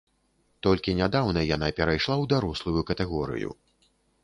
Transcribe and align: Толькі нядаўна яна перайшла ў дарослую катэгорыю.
Толькі 0.67 0.95
нядаўна 1.01 1.43
яна 1.55 1.69
перайшла 1.81 2.15
ў 2.21 2.25
дарослую 2.33 2.81
катэгорыю. 2.91 3.49